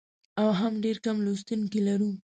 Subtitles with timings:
[0.41, 2.11] او هم ډېر کم لوستونکي لرو.